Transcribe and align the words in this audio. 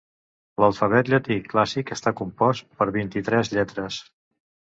L'alfabet 0.61 1.11
llatí 1.13 1.37
clàssic 1.51 1.91
està 1.97 2.15
compost 2.23 2.67
per 2.81 2.89
vint-i-tres 2.97 3.53
lletres. 3.55 4.01